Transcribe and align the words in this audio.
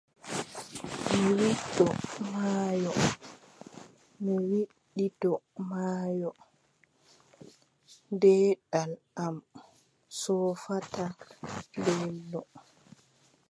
Mi 1.09 1.21
widdoo 1.39 1.93
maayo, 2.31 2.91
mi 4.23 4.33
widditoo 4.49 5.37
maayo, 5.69 6.29
deɗel 8.21 8.91
am 9.23 9.35
soofataa, 10.21 11.11
mbeelu! 11.79 12.41